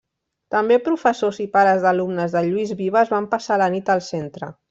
[0.53, 4.53] També professors i pares d'alumnes del Lluís Vives van passar la nit al centre.